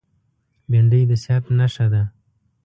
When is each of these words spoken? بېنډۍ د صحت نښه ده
بېنډۍ 0.69 1.01
د 1.09 1.11
صحت 1.23 1.43
نښه 1.57 1.85
ده 1.93 2.03